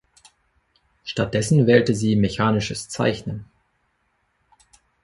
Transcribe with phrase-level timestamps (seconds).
[1.03, 3.45] Stattdessen wählte sie mechanisches Zeichnen.